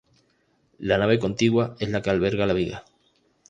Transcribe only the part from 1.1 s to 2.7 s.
contigua es la que alberga la